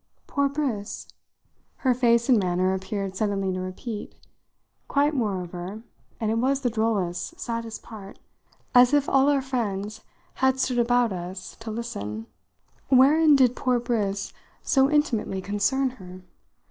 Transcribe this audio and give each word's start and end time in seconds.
"Poor 0.25 0.49
Briss?" 0.49 1.07
her 1.85 1.93
face 1.93 2.27
and 2.27 2.39
manner 2.39 2.73
appeared 2.73 3.15
suddenly 3.15 3.53
to 3.53 3.59
repeat 3.59 4.15
quite, 4.87 5.13
moreover 5.13 5.83
(and 6.19 6.31
it 6.31 6.39
was 6.39 6.61
the 6.61 6.71
drollest, 6.71 7.39
saddest 7.39 7.83
part), 7.83 8.17
as 8.73 8.95
if 8.95 9.07
all 9.07 9.29
our 9.29 9.43
friends 9.43 10.01
had 10.41 10.59
stood 10.59 10.79
about 10.79 11.13
us 11.13 11.55
to 11.57 11.69
listen. 11.69 12.25
Wherein 12.89 13.35
did 13.35 13.55
poor 13.55 13.79
Briss 13.79 14.33
so 14.63 14.89
intimately 14.89 15.39
concern 15.39 15.91
her? 15.91 16.23